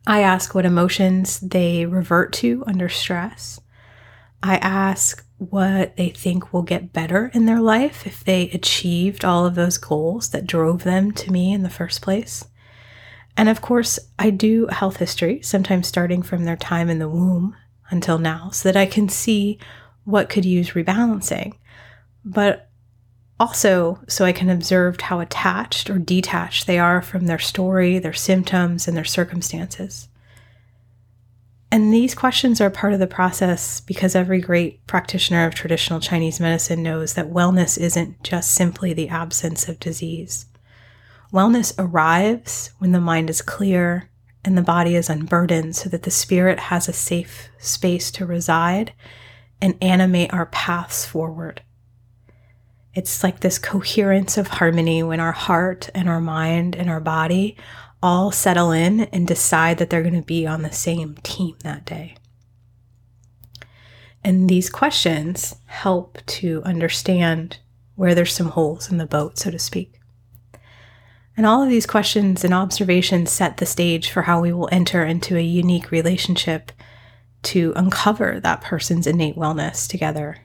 I 0.07 0.23
ask 0.23 0.55
what 0.55 0.67
emotions 0.67 1.39
they 1.41 1.87
revert 1.87 2.33
to 2.35 2.65
under 2.67 2.89
stress. 2.89 3.61
I 4.43 4.57
ask 4.57 5.25
what 5.39 5.97
they 5.97 6.11
think 6.11 6.53
will 6.53 6.63
get 6.63 6.93
better 6.93 7.31
in 7.35 7.47
their 7.47 7.61
life 7.61 8.07
if 8.07 8.25
they 8.25 8.51
achieved 8.51 9.25
all 9.25 9.47
of 9.47 9.55
those 9.55 9.79
goals 9.79 10.31
that 10.31 10.47
drove 10.47 10.83
them 10.83 11.13
to 11.13 11.31
me 11.31 11.53
in 11.53 11.63
the 11.63 11.71
first 11.71 12.03
place. 12.03 12.45
And 13.37 13.49
of 13.49 13.61
course, 13.61 13.99
I 14.19 14.31
do 14.31 14.67
health 14.67 14.97
history, 14.97 15.41
sometimes 15.43 15.87
starting 15.87 16.23
from 16.23 16.45
their 16.45 16.57
time 16.57 16.91
in 16.91 16.99
the 16.99 17.09
womb 17.09 17.57
until 17.91 18.19
now, 18.19 18.51
so 18.51 18.69
that 18.69 18.79
I 18.79 18.87
can 18.87 19.09
see 19.09 19.59
what 20.05 20.29
could 20.29 20.45
use 20.45 20.71
rebalancing, 20.71 21.55
but 22.25 22.69
also 23.41 24.01
so 24.09 24.25
I 24.25 24.33
can 24.33 24.51
observe 24.51 25.01
how 25.01 25.21
attached 25.21 25.91
or 25.91 25.99
detached 25.99 26.67
they 26.67 26.79
are 26.79 27.03
from 27.03 27.27
their 27.27 27.39
story, 27.39 27.99
their 27.99 28.13
symptoms, 28.13 28.87
and 28.87 28.97
their 28.97 29.05
circumstances. 29.05 30.09
And 31.73 31.93
these 31.93 32.15
questions 32.15 32.61
are 32.61 32.69
part 32.69 32.93
of 32.93 32.99
the 32.99 33.07
process 33.07 33.81
because 33.81 34.15
every 34.15 34.43
great 34.43 34.87
practitioner 34.87 35.47
of 35.47 35.55
traditional 35.55 36.01
Chinese 36.01 36.39
medicine 36.39 36.83
knows 36.83 37.15
that 37.15 37.33
wellness 37.33 37.79
isn't 37.79 38.23
just 38.23 38.53
simply 38.53 38.93
the 38.93 39.09
absence 39.09 39.69
of 39.69 39.81
disease. 39.81 40.45
Wellness 41.33 41.73
arrives 41.79 42.73
when 42.79 42.93
the 42.93 43.01
mind 43.01 43.31
is 43.31 43.41
clear 43.41 44.11
and 44.45 44.59
the 44.59 44.63
body 44.63 44.95
is 44.95 45.09
unburdened 45.09 45.75
so 45.75 45.89
that 45.89 46.03
the 46.03 46.11
spirit 46.11 46.59
has 46.59 46.89
a 46.89 46.93
safe 46.93 47.49
space 47.59 48.11
to 48.11 48.27
reside 48.27 48.93
and 49.63 49.75
animate 49.81 50.33
our 50.35 50.47
paths 50.47 51.07
forward. 51.07 51.63
It's 52.95 53.23
like 53.23 53.41
this 53.41 53.59
coherence 53.59 54.37
of 54.37 54.49
harmony 54.49 55.03
when 55.03 55.21
our 55.21 55.33
heart 55.33 55.89
and 55.95 56.09
our 56.09 56.21
mind 56.21 56.77
and 56.77 56.91
our 56.91 57.01
body 57.01 57.57
all 58.03 58.31
settle 58.31 58.73
in 58.73 59.03
and 59.05 59.27
decide 59.27 59.79
that 59.79 59.89
they're 59.89 60.03
going 60.03 60.15
to 60.15 60.23
be 60.23 60.47
on 60.47 60.63
the 60.63 60.73
same 60.73 61.15
team 61.23 61.57
that 61.63 61.85
day. 61.85 62.17
And 64.25 64.49
these 64.49 64.69
questions 64.69 65.57
help 65.67 66.19
to 66.27 66.63
understand 66.65 67.59
where 67.95 68.15
there's 68.15 68.33
some 68.33 68.49
holes 68.49 68.91
in 68.91 68.99
the 68.99 69.07
boat, 69.07 69.39
so 69.39 69.51
to 69.51 69.59
speak. 69.59 69.99
And 71.37 71.47
all 71.47 71.63
of 71.63 71.71
these 71.71 71.87
questions 71.87 72.45
and 72.45 72.53
observations 72.53 73.31
set 73.31 73.57
the 73.57 73.67
stage 73.67 74.11
for 74.11 74.23
how 74.23 74.41
we 74.41 74.53
will 74.53 74.69
enter 74.71 75.05
into 75.05 75.37
a 75.37 75.43
unique 75.43 75.91
relationship 75.91 76.73
to 77.45 77.73
uncover 77.75 78.39
that 78.41 78.61
person's 78.61 79.07
innate 79.07 79.37
wellness 79.37 79.89
together. 79.89 80.39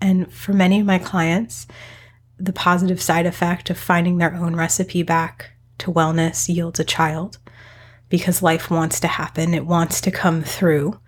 And 0.00 0.32
for 0.32 0.52
many 0.52 0.80
of 0.80 0.86
my 0.86 0.98
clients, 0.98 1.66
the 2.38 2.52
positive 2.52 3.00
side 3.00 3.26
effect 3.26 3.70
of 3.70 3.78
finding 3.78 4.18
their 4.18 4.34
own 4.34 4.56
recipe 4.56 5.02
back 5.02 5.52
to 5.78 5.92
wellness 5.92 6.48
yields 6.48 6.80
a 6.80 6.84
child 6.84 7.38
because 8.08 8.42
life 8.42 8.70
wants 8.70 9.00
to 9.00 9.08
happen, 9.08 9.54
it 9.54 9.66
wants 9.66 10.00
to 10.02 10.10
come 10.10 10.42
through. 10.42 11.00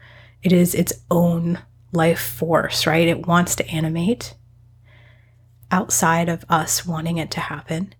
It 0.42 0.52
is 0.52 0.74
its 0.74 0.92
own 1.10 1.58
life 1.92 2.20
force, 2.20 2.86
right? 2.86 3.06
It 3.06 3.26
wants 3.26 3.54
to 3.56 3.68
animate 3.68 4.34
outside 5.70 6.28
of 6.28 6.44
us 6.48 6.86
wanting 6.86 7.18
it 7.18 7.30
to 7.32 7.40
happen 7.40 7.94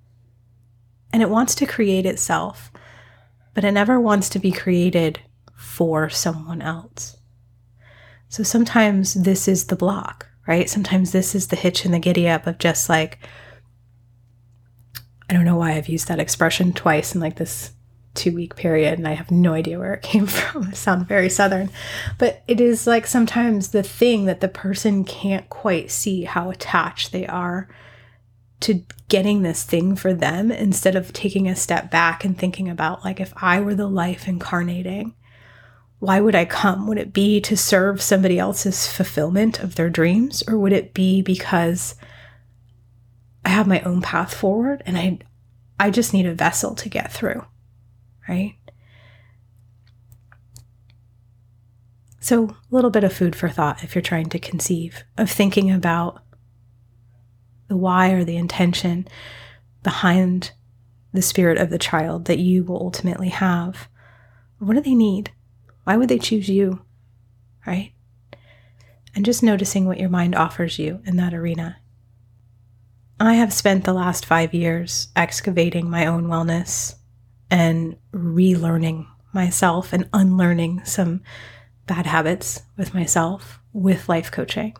and 1.13 1.23
it 1.23 1.31
wants 1.31 1.55
to 1.57 1.67
create 1.67 2.05
itself, 2.05 2.71
but 3.55 3.65
it 3.65 3.73
never 3.73 3.99
wants 3.99 4.29
to 4.29 4.39
be 4.39 4.53
created 4.53 5.21
for 5.57 6.11
someone 6.11 6.61
else. 6.61 7.17
So 8.29 8.43
sometimes 8.43 9.15
this 9.15 9.49
is 9.49 9.67
the 9.67 9.77
block, 9.77 10.26
right? 10.47 10.69
Sometimes 10.69 11.13
this 11.13 11.35
is 11.35 11.49
the 11.49 11.57
hitch 11.57 11.85
in 11.85 11.93
the 11.93 11.99
giddy 11.99 12.29
up 12.29 12.47
of 12.47 12.59
just 12.59 12.89
like, 12.89 13.19
I 15.29 15.35
don't 15.35 15.45
know 15.45 15.57
why 15.57 15.73
I've 15.73 15.89
used 15.89 16.09
that 16.09 16.21
expression 16.21 16.73
twice 16.73 17.15
in 17.15 17.21
like 17.21 17.37
this 17.37 17.73
two 18.15 18.35
week 18.35 18.57
period, 18.57 18.99
and 18.99 19.07
I 19.07 19.13
have 19.13 19.31
no 19.31 19.53
idea 19.53 19.79
where 19.79 19.95
it 19.95 20.03
came 20.03 20.27
from. 20.27 20.69
It 20.69 20.77
sounds 20.77 21.07
very 21.07 21.29
southern, 21.29 21.71
but 22.19 22.43
it 22.49 22.61
is 22.61 22.87
like 22.87 23.07
sometimes 23.07 23.69
the 23.69 23.83
thing 23.83 24.25
that 24.27 24.41
the 24.41 24.49
person 24.49 25.05
can't 25.05 25.49
quite 25.49 25.91
see 25.91 26.25
how 26.25 26.51
attached 26.51 27.13
they 27.13 27.27
are 27.27 27.69
to 28.61 28.85
getting 29.09 29.43
this 29.43 29.63
thing 29.65 29.95
for 29.95 30.15
them 30.15 30.51
instead 30.51 30.97
of 30.97 31.13
taking 31.13 31.47
a 31.47 31.55
step 31.55 31.91
back 31.91 32.25
and 32.25 32.39
thinking 32.39 32.69
about 32.69 33.05
like 33.05 33.21
if 33.21 33.33
I 33.37 33.61
were 33.61 33.75
the 33.75 33.87
life 33.87 34.27
incarnating 34.27 35.15
why 35.99 36.21
would 36.21 36.35
I 36.35 36.45
come 36.45 36.87
would 36.87 36.99
it 36.99 37.13
be 37.13 37.41
to 37.43 37.57
serve 37.57 38.03
somebody 38.03 38.39
else's 38.39 38.87
fulfillment 38.87 39.61
of 39.61 39.75
their 39.75 39.91
dreams 39.91 40.43
or 40.49 40.59
would 40.59 40.73
it 40.73 40.95
be 40.95 41.23
because 41.23 41.95
I 43.45 43.51
have 43.51 43.67
my 43.67 43.81
own 43.81 44.03
path 44.03 44.35
forward 44.35 44.83
and 44.87 44.97
I 44.99 45.19
I 45.79 45.91
just 45.91 46.13
need 46.13 46.27
a 46.27 46.35
vessel 46.35 46.75
to 46.77 46.89
get 46.89 47.13
through 47.13 47.45
right 48.29 48.57
so 52.21 52.45
a 52.45 52.57
little 52.71 52.91
bit 52.91 53.05
of 53.05 53.13
food 53.13 53.37
for 53.37 53.49
thought 53.49 53.85
if 53.85 53.95
you're 53.95 54.03
trying 54.03 54.29
to 54.31 54.39
conceive 54.39 55.05
of 55.17 55.31
thinking 55.31 55.71
about 55.71 56.23
the 57.69 57.77
why 57.77 58.11
or 58.11 58.25
the 58.25 58.37
intention 58.37 59.07
behind 59.83 60.53
the 61.13 61.23
spirit 61.23 61.59
of 61.59 61.71
the 61.71 61.79
child 61.79 62.27
that 62.27 62.39
you 62.39 62.65
will 62.65 62.77
ultimately 62.77 63.29
have. 63.29 63.89
What 64.59 64.75
do 64.75 64.81
they 64.81 64.95
need? 64.95 65.33
Why 65.87 65.97
would 65.97 66.09
they 66.09 66.19
choose 66.19 66.49
you? 66.49 66.81
Right? 67.65 67.93
And 69.15 69.25
just 69.25 69.41
noticing 69.41 69.87
what 69.87 70.01
your 70.01 70.09
mind 70.09 70.35
offers 70.35 70.81
you 70.81 71.01
in 71.07 71.17
that 71.19 71.33
arena. 71.33 71.77
I 73.21 73.35
have 73.35 73.53
spent 73.53 73.85
the 73.85 73.93
last 73.93 74.27
five 74.27 74.53
years 74.53 75.09
excavating 75.15 75.89
my 75.89 76.07
own 76.07 76.27
wellness 76.27 76.97
and 77.53 77.97
relearning 78.13 79.07
myself 79.33 79.93
and 79.93 80.09
unlearning 80.13 80.85
some 80.85 81.23
bad 81.87 82.07
habits 82.07 82.63
with 82.77 82.93
myself 82.93 83.61
with 83.73 84.09
life 84.09 84.33
coaching. 84.33 84.75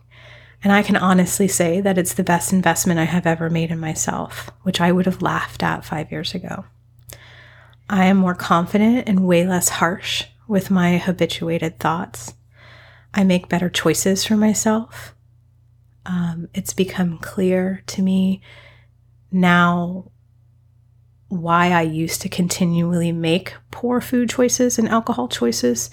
And 0.61 0.73
I 0.73 0.83
can 0.83 0.97
honestly 0.97 1.47
say 1.47 1.79
that 1.79 1.97
it's 1.97 2.15
the 2.15 2.23
best 2.23 2.51
investment 2.51 2.99
I 2.99 3.05
have 3.05 3.25
ever 3.25 3.49
made 3.49 3.71
in 3.71 3.79
myself, 3.79 4.49
which 4.63 4.81
I 4.81 4.91
would 4.91 5.05
have 5.05 5.21
laughed 5.21 5.63
at 5.63 5.85
five 5.85 6.11
years 6.11 6.35
ago. 6.35 6.65
I 7.89 8.07
am 8.07 8.17
more 8.17 8.35
confident 8.35 9.07
and 9.07 9.25
way 9.25 9.47
less 9.47 9.69
harsh 9.69 10.25
with 10.47 10.71
my 10.71 10.97
habituated 10.97 11.79
thoughts. 11.79 12.33
I 13.13 13.23
make 13.23 13.49
better 13.49 13.69
choices 13.69 14.25
for 14.25 14.35
myself. 14.35 15.15
Um, 16.05 16.49
it's 16.53 16.73
become 16.73 17.17
clear 17.17 17.83
to 17.87 18.01
me 18.01 18.41
now 19.31 20.11
why 21.29 21.71
I 21.71 21.81
used 21.81 22.21
to 22.21 22.29
continually 22.29 23.11
make 23.11 23.53
poor 23.71 23.99
food 23.99 24.29
choices 24.29 24.79
and 24.79 24.87
alcohol 24.87 25.27
choices 25.27 25.89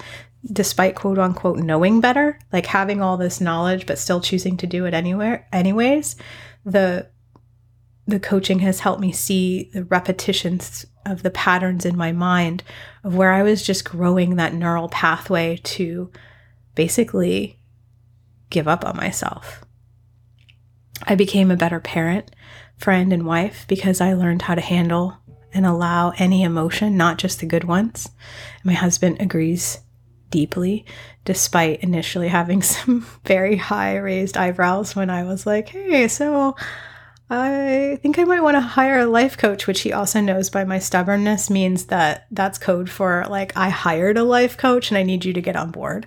despite 0.52 0.94
quote 0.94 1.18
unquote 1.18 1.58
knowing 1.58 2.00
better, 2.00 2.38
like 2.52 2.66
having 2.66 3.00
all 3.00 3.16
this 3.16 3.40
knowledge 3.40 3.86
but 3.86 3.98
still 3.98 4.20
choosing 4.20 4.56
to 4.58 4.66
do 4.66 4.84
it 4.84 4.94
anywhere 4.94 5.48
anyways, 5.52 6.16
the 6.64 7.08
the 8.06 8.20
coaching 8.20 8.58
has 8.60 8.80
helped 8.80 9.00
me 9.00 9.12
see 9.12 9.70
the 9.72 9.84
repetitions 9.84 10.86
of 11.06 11.22
the 11.22 11.30
patterns 11.30 11.84
in 11.84 11.96
my 11.96 12.12
mind 12.12 12.62
of 13.02 13.14
where 13.14 13.32
I 13.32 13.42
was 13.42 13.62
just 13.62 13.84
growing 13.84 14.36
that 14.36 14.54
neural 14.54 14.88
pathway 14.88 15.58
to 15.64 16.10
basically 16.74 17.58
give 18.50 18.68
up 18.68 18.84
on 18.84 18.96
myself. 18.96 19.64
I 21.02 21.14
became 21.14 21.50
a 21.50 21.56
better 21.56 21.80
parent, 21.80 22.34
friend, 22.76 23.12
and 23.12 23.26
wife 23.26 23.64
because 23.68 24.00
I 24.00 24.14
learned 24.14 24.42
how 24.42 24.54
to 24.54 24.60
handle 24.60 25.16
and 25.52 25.64
allow 25.64 26.12
any 26.18 26.42
emotion, 26.42 26.96
not 26.96 27.18
just 27.18 27.40
the 27.40 27.46
good 27.46 27.64
ones. 27.64 28.08
My 28.64 28.72
husband 28.72 29.18
agrees 29.20 29.80
deeply, 30.30 30.84
despite 31.24 31.80
initially 31.80 32.28
having 32.28 32.62
some 32.62 33.06
very 33.24 33.56
high 33.56 33.96
raised 33.96 34.36
eyebrows 34.36 34.96
when 34.96 35.10
I 35.10 35.22
was 35.24 35.46
like, 35.46 35.68
hey, 35.68 36.08
so 36.08 36.56
I 37.30 37.98
think 38.02 38.18
I 38.18 38.24
might 38.24 38.42
want 38.42 38.56
to 38.56 38.60
hire 38.60 38.98
a 38.98 39.06
life 39.06 39.38
coach, 39.38 39.66
which 39.66 39.80
he 39.80 39.92
also 39.92 40.20
knows 40.20 40.50
by 40.50 40.64
my 40.64 40.78
stubbornness 40.78 41.48
means 41.48 41.86
that 41.86 42.26
that's 42.30 42.58
code 42.58 42.90
for 42.90 43.24
like, 43.30 43.56
I 43.56 43.70
hired 43.70 44.18
a 44.18 44.24
life 44.24 44.56
coach 44.56 44.90
and 44.90 44.98
I 44.98 45.02
need 45.02 45.24
you 45.24 45.32
to 45.32 45.40
get 45.40 45.56
on 45.56 45.70
board. 45.70 46.06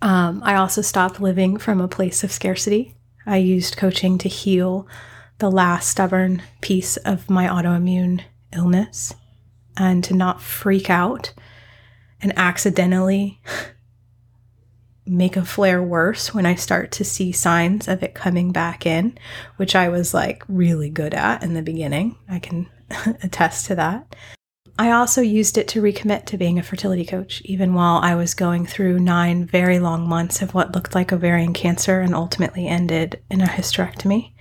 Um, 0.00 0.42
I 0.44 0.54
also 0.54 0.80
stopped 0.80 1.20
living 1.20 1.56
from 1.56 1.80
a 1.80 1.88
place 1.88 2.22
of 2.22 2.32
scarcity. 2.32 2.94
I 3.26 3.38
used 3.38 3.76
coaching 3.76 4.16
to 4.18 4.28
heal 4.28 4.86
the 5.38 5.50
last 5.50 5.90
stubborn 5.90 6.42
piece 6.60 6.96
of 6.98 7.28
my 7.28 7.46
autoimmune 7.46 8.22
illness 8.52 9.12
and 9.76 10.04
to 10.04 10.14
not 10.14 10.40
freak 10.40 10.88
out 10.88 11.32
and 12.20 12.32
accidentally 12.38 13.40
make 15.10 15.36
a 15.36 15.44
flare 15.44 15.82
worse 15.82 16.32
when 16.32 16.46
I 16.46 16.54
start 16.54 16.92
to 16.92 17.04
see 17.04 17.32
signs 17.32 17.88
of 17.88 18.02
it 18.02 18.14
coming 18.14 18.52
back 18.52 18.86
in, 18.86 19.18
which 19.56 19.74
I 19.74 19.88
was 19.88 20.14
like 20.14 20.44
really 20.48 20.88
good 20.88 21.14
at 21.14 21.42
in 21.42 21.54
the 21.54 21.62
beginning. 21.62 22.16
I 22.28 22.38
can 22.38 22.68
attest 23.22 23.66
to 23.66 23.74
that. 23.74 24.14
I 24.78 24.92
also 24.92 25.20
used 25.20 25.58
it 25.58 25.68
to 25.68 25.82
recommit 25.82 26.24
to 26.26 26.38
being 26.38 26.58
a 26.58 26.62
fertility 26.62 27.04
coach, 27.04 27.42
even 27.44 27.74
while 27.74 27.98
I 27.98 28.14
was 28.14 28.32
going 28.32 28.64
through 28.64 29.00
nine 29.00 29.44
very 29.44 29.78
long 29.78 30.08
months 30.08 30.40
of 30.40 30.54
what 30.54 30.74
looked 30.74 30.94
like 30.94 31.12
ovarian 31.12 31.52
cancer 31.52 32.00
and 32.00 32.14
ultimately 32.14 32.66
ended 32.66 33.20
in 33.30 33.42
a 33.42 33.46
hysterectomy. 33.46 34.32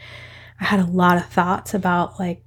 I 0.62 0.66
had 0.66 0.80
a 0.80 0.86
lot 0.86 1.18
of 1.18 1.26
thoughts 1.26 1.74
about 1.74 2.20
like 2.20 2.44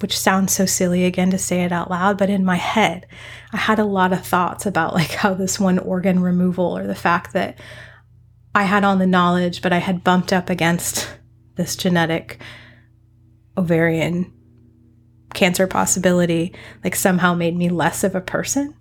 which 0.00 0.18
sounds 0.18 0.52
so 0.52 0.66
silly 0.66 1.04
again 1.04 1.30
to 1.30 1.38
say 1.38 1.62
it 1.62 1.72
out 1.72 1.90
loud, 1.90 2.18
but 2.18 2.30
in 2.30 2.44
my 2.44 2.56
head, 2.56 3.06
I 3.52 3.58
had 3.58 3.78
a 3.78 3.84
lot 3.84 4.12
of 4.12 4.26
thoughts 4.26 4.66
about 4.66 4.94
like 4.94 5.10
how 5.12 5.34
this 5.34 5.60
one 5.60 5.78
organ 5.78 6.20
removal 6.20 6.76
or 6.76 6.86
the 6.86 6.94
fact 6.94 7.32
that 7.32 7.58
I 8.54 8.64
had 8.64 8.84
all 8.84 8.96
the 8.96 9.06
knowledge, 9.06 9.62
but 9.62 9.72
I 9.72 9.78
had 9.78 10.04
bumped 10.04 10.32
up 10.32 10.48
against 10.48 11.08
this 11.56 11.76
genetic 11.76 12.40
ovarian 13.56 14.32
cancer 15.32 15.66
possibility, 15.66 16.54
like 16.82 16.94
somehow 16.94 17.34
made 17.34 17.56
me 17.56 17.68
less 17.68 18.04
of 18.04 18.14
a 18.14 18.20
person 18.20 18.74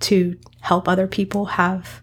to 0.00 0.38
help 0.60 0.88
other 0.88 1.06
people 1.06 1.46
have 1.46 2.02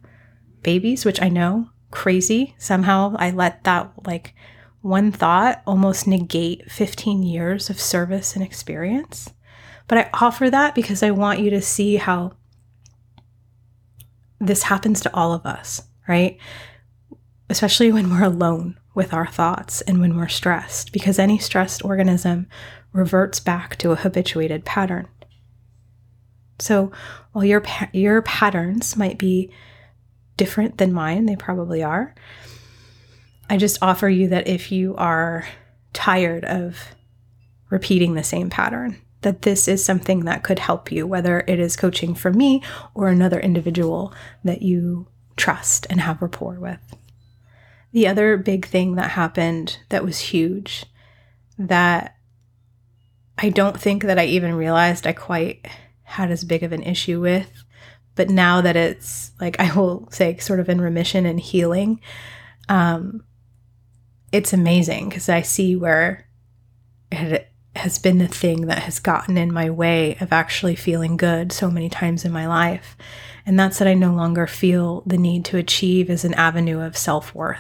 babies, 0.62 1.06
which 1.06 1.22
I 1.22 1.30
know 1.30 1.70
crazy. 1.92 2.56
Somehow 2.58 3.16
I 3.18 3.32
let 3.32 3.63
that 3.63 3.92
like 4.06 4.36
one 4.81 5.12
thought 5.12 5.62
almost 5.65 6.07
negate 6.07 6.72
15 6.72 7.24
years 7.24 7.69
of 7.69 7.79
service 7.79 8.36
and 8.36 8.43
experience. 8.43 9.34
But 9.88 9.98
I 9.98 10.10
offer 10.13 10.50
that 10.50 10.75
because 10.75 11.01
I 11.01 11.12
want 11.12 11.39
you 11.39 11.50
to 11.51 11.62
see 11.62 11.96
how 11.96 12.34
this 14.39 14.63
happens 14.63 15.01
to 15.01 15.15
all 15.15 15.34
of 15.34 15.46
us, 15.46 15.81
right? 16.07 16.38
Especially 17.50 17.91
when 17.91 18.10
we're 18.10 18.24
alone 18.24 18.77
with 18.93 19.13
our 19.13 19.27
thoughts 19.27 19.81
and 19.81 20.00
when 20.00 20.17
we're 20.17 20.27
stressed, 20.27 20.91
because 20.91 21.19
any 21.19 21.38
stressed 21.38 21.84
organism 21.86 22.48
reverts 22.91 23.39
back 23.39 23.75
to 23.77 23.91
a 23.91 23.96
habituated 23.96 24.65
pattern. 24.65 25.07
So 26.60 26.91
while 27.31 27.46
your 27.46 27.62
pa- 27.62 27.89
your 27.93 28.22
patterns 28.24 28.98
might 28.98 29.17
be 29.17 29.51
different 30.36 30.77
than 30.77 30.93
mine, 30.93 31.25
they 31.25 31.36
probably 31.36 31.84
are. 31.84 32.15
I 33.50 33.58
just 33.58 33.82
offer 33.82 34.10
you 34.10 34.27
that 34.30 34.48
if 34.48 34.72
you 34.72 34.96
are 34.98 35.48
tired 35.94 36.46
of 36.46 36.96
repeating 37.70 38.13
the 38.13 38.24
same 38.24 38.50
pattern, 38.50 39.01
that 39.22 39.42
this 39.44 39.68
is 39.68 39.84
something 39.84 40.25
that 40.25 40.44
could 40.44 40.60
help 40.60 40.92
you, 40.92 41.08
whether 41.08 41.44
it 41.48 41.60
is 41.60 41.75
coaching 41.75 42.13
from 42.13 42.38
me 42.38 42.62
or 42.94 43.08
another 43.08 43.39
individual 43.39 44.13
that 44.44 44.62
you 44.62 45.08
trust 45.36 45.88
and 45.89 46.01
have 46.01 46.22
rapport 46.22 46.60
with. 46.60 46.80
The 47.94 48.08
other 48.08 48.38
big 48.38 48.66
thing 48.66 48.96
that 48.96 49.12
happened 49.12 49.80
that 49.89 50.04
was 50.04 50.20
huge 50.20 50.86
that 51.58 52.16
I 53.38 53.50
don't 53.50 53.80
think 53.80 54.04
that 54.04 54.20
I 54.20 54.25
even 54.25 54.56
realized 54.56 55.08
I 55.08 55.13
quite 55.13 55.68
had 56.04 56.32
as 56.32 56.44
big 56.44 56.63
of 56.63 56.72
an 56.72 56.84
issue 56.84 57.20
with, 57.20 57.63
but 58.16 58.30
now 58.30 58.62
that 58.62 58.75
it's 58.75 59.32
like 59.39 59.60
I 59.60 59.74
will 59.74 60.08
say 60.12 60.38
sort 60.38 60.60
of 60.60 60.70
in 60.70 60.82
remission 60.82 61.25
and 61.25 61.39
healing, 61.39 62.01
um, 62.70 63.24
it's 64.31 64.53
amazing 64.53 65.10
because 65.10 65.29
I 65.29 65.41
see 65.41 65.75
where 65.75 66.27
it 67.12 67.50
has 67.75 68.00
been 68.00 68.17
the 68.17 68.27
thing 68.27 68.67
that 68.67 68.79
has 68.79 69.00
gotten 69.00 69.38
in 69.38 69.53
my 69.53 69.69
way 69.69 70.17
of 70.19 70.34
actually 70.34 70.75
feeling 70.75 71.15
good 71.15 71.51
so 71.51 71.69
many 71.69 71.89
times 71.89 72.25
in 72.25 72.31
my 72.31 72.48
life. 72.48 72.98
And 73.46 73.57
that's 73.57 73.79
that 73.79 73.88
I 73.88 73.93
no 73.93 74.13
longer 74.13 74.48
feel 74.48 75.03
the 75.05 75.17
need 75.17 75.46
to 75.46 75.57
achieve 75.57 76.10
as 76.10 76.25
an 76.25 76.34
avenue 76.34 76.81
of 76.81 76.98
self 76.98 77.34
worth. 77.34 77.60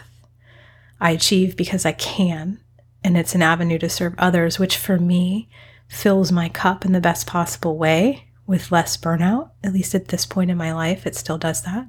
I 0.99 1.11
achieve 1.11 1.55
because 1.55 1.85
I 1.85 1.91
can, 1.93 2.59
and 3.03 3.15
it's 3.15 3.35
an 3.35 3.43
avenue 3.43 3.77
to 3.79 3.89
serve 3.89 4.15
others, 4.17 4.59
which 4.59 4.77
for 4.77 4.97
me 4.97 5.47
fills 5.87 6.31
my 6.31 6.49
cup 6.49 6.83
in 6.83 6.91
the 6.91 6.99
best 6.99 7.27
possible 7.27 7.77
way 7.77 8.27
with 8.45 8.71
less 8.71 8.97
burnout. 8.97 9.51
At 9.63 9.73
least 9.73 9.95
at 9.95 10.09
this 10.09 10.25
point 10.25 10.51
in 10.51 10.57
my 10.57 10.73
life, 10.73 11.05
it 11.05 11.15
still 11.15 11.37
does 11.37 11.61
that. 11.61 11.87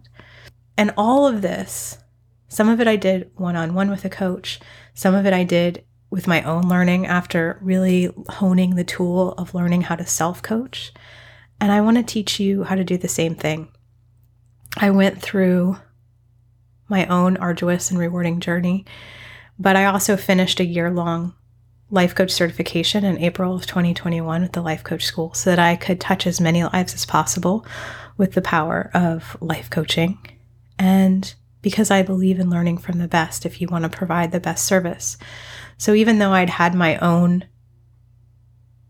And 0.76 0.92
all 0.96 1.26
of 1.26 1.42
this 1.42 1.98
some 2.48 2.68
of 2.68 2.80
it 2.80 2.88
I 2.88 2.96
did 2.96 3.30
one 3.36 3.56
on 3.56 3.74
one 3.74 3.90
with 3.90 4.04
a 4.04 4.10
coach, 4.10 4.60
some 4.94 5.14
of 5.14 5.26
it 5.26 5.32
I 5.32 5.44
did 5.44 5.84
with 6.10 6.26
my 6.26 6.42
own 6.42 6.62
learning 6.62 7.06
after 7.06 7.58
really 7.60 8.10
honing 8.28 8.74
the 8.74 8.84
tool 8.84 9.32
of 9.32 9.54
learning 9.54 9.82
how 9.82 9.96
to 9.96 10.06
self 10.06 10.42
coach. 10.42 10.92
And 11.60 11.70
I 11.72 11.80
want 11.80 11.96
to 11.96 12.02
teach 12.02 12.40
you 12.40 12.64
how 12.64 12.74
to 12.74 12.84
do 12.84 12.96
the 12.96 13.08
same 13.08 13.34
thing. 13.34 13.68
I 14.76 14.90
went 14.90 15.20
through 15.20 15.76
my 16.88 17.06
own 17.06 17.36
arduous 17.36 17.90
and 17.90 17.98
rewarding 17.98 18.40
journey, 18.40 18.86
but 19.58 19.76
I 19.76 19.86
also 19.86 20.16
finished 20.16 20.60
a 20.60 20.64
year 20.64 20.90
long 20.90 21.34
life 21.90 22.14
coach 22.14 22.30
certification 22.30 23.04
in 23.04 23.18
April 23.18 23.54
of 23.54 23.66
2021 23.66 24.42
with 24.42 24.52
the 24.52 24.60
Life 24.60 24.84
Coach 24.84 25.04
School 25.04 25.32
so 25.34 25.50
that 25.50 25.58
I 25.58 25.74
could 25.76 26.00
touch 26.00 26.26
as 26.26 26.40
many 26.40 26.62
lives 26.62 26.94
as 26.94 27.06
possible 27.06 27.66
with 28.16 28.32
the 28.32 28.42
power 28.42 28.90
of 28.94 29.36
life 29.40 29.70
coaching. 29.70 30.18
And 30.78 31.34
because 31.62 31.90
I 31.90 32.02
believe 32.02 32.38
in 32.38 32.50
learning 32.50 32.78
from 32.78 32.98
the 32.98 33.08
best 33.08 33.44
if 33.44 33.60
you 33.60 33.68
want 33.68 33.84
to 33.84 33.88
provide 33.88 34.32
the 34.32 34.40
best 34.40 34.64
service. 34.64 35.16
So 35.76 35.94
even 35.94 36.18
though 36.18 36.32
I'd 36.32 36.50
had 36.50 36.74
my 36.74 36.96
own 36.98 37.44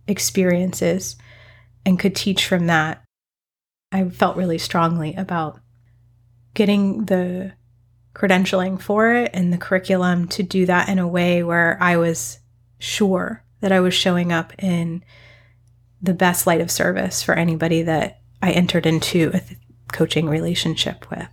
experiences 0.07 1.17
and 1.85 1.99
could 1.99 2.15
teach 2.15 2.47
from 2.47 2.67
that, 2.67 3.03
I 3.93 4.09
felt 4.09 4.37
really 4.37 4.59
strongly 4.59 5.15
about 5.15 5.61
getting 6.55 7.07
the 7.07 7.53
credentialing 8.15 8.81
for 8.81 9.13
it 9.15 9.31
and 9.33 9.53
the 9.53 9.59
curriculum 9.59 10.27
to 10.29 10.43
do 10.43 10.67
that 10.67 10.89
in 10.89 10.99
a 10.99 11.09
way 11.09 11.43
where 11.43 11.79
I 11.81 11.97
was 11.97 12.39
sure 12.79 13.45
that 13.61 13.73
I 13.73 13.81
was 13.81 13.95
showing 13.95 14.33
up 14.33 14.53
in 14.59 15.05
the 16.01 16.15
best 16.15 16.47
light 16.47 16.61
of 16.61 16.71
service 16.71 17.23
for 17.23 17.35
anybody 17.35 17.83
that 17.83 18.21
I 18.43 18.53
entered 18.53 18.87
into 18.87 19.31
a 19.35 19.43
coaching 19.93 20.29
relationship 20.29 21.11
with. 21.11 21.29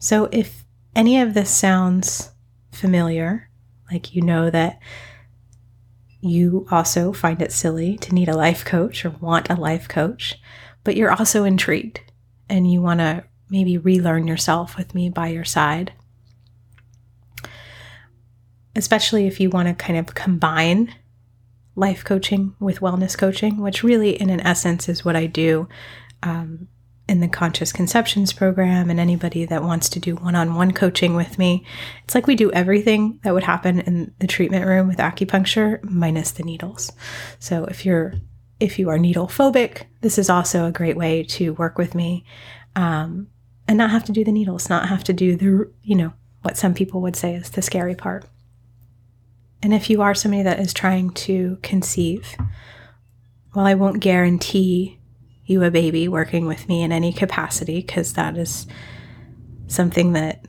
So 0.00 0.28
if 0.32 0.64
any 0.96 1.20
of 1.20 1.34
this 1.34 1.50
sounds 1.50 2.32
familiar, 2.72 3.50
like 3.92 4.14
you 4.14 4.22
know 4.22 4.48
that 4.50 4.80
you 6.22 6.66
also 6.70 7.12
find 7.12 7.40
it 7.42 7.52
silly 7.52 7.98
to 7.98 8.14
need 8.14 8.28
a 8.28 8.36
life 8.36 8.64
coach 8.64 9.04
or 9.04 9.10
want 9.10 9.50
a 9.50 9.54
life 9.54 9.88
coach, 9.88 10.40
but 10.84 10.96
you're 10.96 11.12
also 11.12 11.44
intrigued 11.44 12.00
and 12.48 12.70
you 12.70 12.80
want 12.80 13.00
to 13.00 13.24
maybe 13.50 13.76
relearn 13.76 14.26
yourself 14.26 14.76
with 14.76 14.94
me 14.94 15.10
by 15.10 15.28
your 15.28 15.44
side. 15.44 15.92
Especially 18.74 19.26
if 19.26 19.38
you 19.38 19.50
want 19.50 19.68
to 19.68 19.74
kind 19.74 19.98
of 19.98 20.14
combine 20.14 20.94
life 21.76 22.04
coaching 22.04 22.54
with 22.58 22.80
wellness 22.80 23.18
coaching, 23.18 23.58
which 23.58 23.82
really, 23.82 24.18
in 24.18 24.30
an 24.30 24.40
essence, 24.40 24.88
is 24.88 25.04
what 25.04 25.16
I 25.16 25.26
do. 25.26 25.68
Um, 26.22 26.68
in 27.10 27.18
the 27.18 27.28
Conscious 27.28 27.72
Conceptions 27.72 28.32
program 28.32 28.88
and 28.88 29.00
anybody 29.00 29.44
that 29.44 29.64
wants 29.64 29.88
to 29.88 29.98
do 29.98 30.14
one 30.14 30.36
on 30.36 30.54
one 30.54 30.70
coaching 30.70 31.16
with 31.16 31.40
me. 31.40 31.66
It's 32.04 32.14
like 32.14 32.28
we 32.28 32.36
do 32.36 32.52
everything 32.52 33.18
that 33.24 33.34
would 33.34 33.42
happen 33.42 33.80
in 33.80 34.14
the 34.20 34.28
treatment 34.28 34.64
room 34.64 34.86
with 34.86 34.98
acupuncture 34.98 35.82
minus 35.82 36.30
the 36.30 36.44
needles. 36.44 36.92
So 37.40 37.64
if 37.64 37.84
you're 37.84 38.14
if 38.60 38.78
you 38.78 38.90
are 38.90 38.98
needle 38.98 39.26
phobic, 39.26 39.86
this 40.02 40.18
is 40.18 40.30
also 40.30 40.66
a 40.66 40.72
great 40.72 40.96
way 40.96 41.24
to 41.24 41.54
work 41.54 41.78
with 41.78 41.96
me 41.96 42.24
um, 42.76 43.26
and 43.66 43.76
not 43.76 43.90
have 43.90 44.04
to 44.04 44.12
do 44.12 44.22
the 44.22 44.30
needles, 44.30 44.70
not 44.70 44.88
have 44.88 45.02
to 45.04 45.12
do 45.12 45.34
the, 45.34 45.68
you 45.82 45.96
know, 45.96 46.12
what 46.42 46.58
some 46.58 46.74
people 46.74 47.00
would 47.00 47.16
say 47.16 47.34
is 47.34 47.50
the 47.50 47.62
scary 47.62 47.96
part. 47.96 48.26
And 49.62 49.74
if 49.74 49.90
you 49.90 50.00
are 50.02 50.14
somebody 50.14 50.44
that 50.44 50.60
is 50.60 50.72
trying 50.72 51.10
to 51.10 51.58
conceive, 51.62 52.36
while 53.52 53.66
I 53.66 53.74
won't 53.74 54.00
guarantee 54.00 54.99
you 55.50 55.64
a 55.64 55.70
baby 55.70 56.08
working 56.08 56.46
with 56.46 56.68
me 56.68 56.82
in 56.82 56.92
any 56.92 57.12
capacity 57.12 57.80
because 57.80 58.12
that 58.14 58.36
is 58.36 58.66
something 59.66 60.12
that 60.12 60.46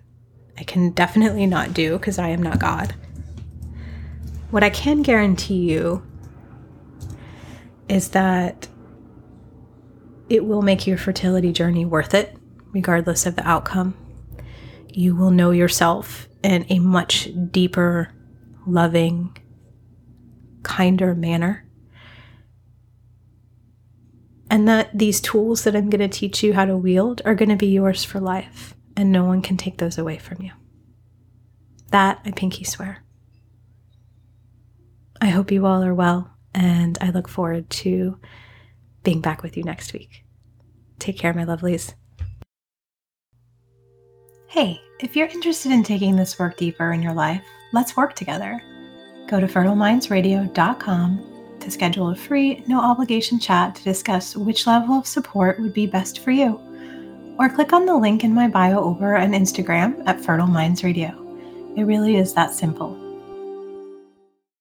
I 0.58 0.64
can 0.64 0.92
definitely 0.92 1.48
not 1.48 1.74
do 1.74 1.98
because 1.98 2.20
I 2.20 2.30
am 2.30 2.44
not 2.44 2.60
God. 2.60 2.94
What 4.52 4.64
I 4.64 4.70
can 4.70 5.02
guarantee 5.02 5.72
you 5.72 6.04
is 7.90 8.10
that 8.10 8.68
it 10.30 10.46
will 10.46 10.62
make 10.62 10.86
your 10.86 10.98
fertility 10.98 11.52
journey 11.52 11.84
worth 11.84 12.14
it, 12.14 12.38
regardless 12.72 13.26
of 13.26 13.36
the 13.36 13.48
outcome. 13.48 13.96
You 14.88 15.16
will 15.16 15.32
know 15.32 15.52
yourself 15.52 16.28
in 16.44 16.66
a 16.70 16.80
much 16.80 17.30
deeper, 17.52 18.14
loving, 18.66 19.36
kinder 20.64 21.16
manner 21.16 21.66
and 24.52 24.68
that 24.68 24.90
these 24.94 25.22
tools 25.22 25.64
that 25.64 25.78
I'm 25.78 25.90
going 25.90 26.08
to 26.08 26.10
teach 26.10 26.44
you 26.44 26.54
how 26.54 26.66
to 26.66 26.76
wield 26.76 27.22
are 27.24 27.36
going 27.36 27.50
to 27.50 27.56
be 27.56 27.68
yours 27.68 28.04
for 28.04 28.20
life, 28.20 28.76
and 28.98 29.10
no 29.10 29.24
one 29.24 29.42
can 29.42 29.56
take 29.56 29.78
those 29.78 29.98
away 29.98 30.18
from 30.18 30.42
you. 30.42 30.52
That 31.92 32.20
I 32.26 32.32
pinky 32.32 32.66
swear. 32.66 33.02
I 35.22 35.28
hope 35.28 35.52
you 35.52 35.66
all 35.66 35.82
are 35.82 35.96
well, 35.96 36.30
and 36.54 36.98
I 37.00 37.12
look 37.12 37.30
forward 37.30 37.70
to 37.70 38.20
being 39.04 39.22
back 39.22 39.42
with 39.42 39.56
you 39.56 39.64
next 39.64 39.94
week. 39.94 40.26
Take 41.00 41.18
care, 41.18 41.34
my 41.34 41.46
lovelies. 41.46 41.94
Hey, 44.48 44.82
if 45.00 45.16
you're 45.16 45.28
interested 45.28 45.72
in 45.72 45.82
taking 45.82 46.18
this 46.18 46.38
work 46.38 46.58
deeper 46.58 46.92
in 46.92 47.02
your 47.02 47.14
life, 47.14 47.42
let's 47.72 47.96
work 47.96 48.16
together. 48.16 48.62
Go 49.28 49.40
to 49.40 49.48
fertilemindsradio.com 49.48 51.31
to 51.62 51.72
schedule 51.72 52.10
a 52.10 52.16
free, 52.16 52.64
no 52.68 52.80
obligation 52.80 53.40
chat 53.40 53.76
to 53.76 53.84
discuss 53.84 54.36
which 54.36 54.68
level 54.68 55.00
of 55.00 55.08
support 55.08 55.60
would 55.60 55.74
be 55.74 55.88
best 55.88 56.20
for 56.20 56.32
you. 56.32 56.60
Or 57.40 57.50
click 57.50 57.74
on 57.74 57.86
the 57.86 57.98
link 57.98 58.24
in 58.24 58.34
my 58.34 58.48
bio 58.48 58.84
over 58.84 59.18
on 59.18 59.32
Instagram 59.32 60.04
at 60.06 60.24
Fertile 60.24 60.48
Minds 60.48 60.84
Radio. 60.84 61.10
It 61.76 61.84
really 61.84 62.18
is 62.18 62.34
that 62.34 62.54
simple. 62.54 63.01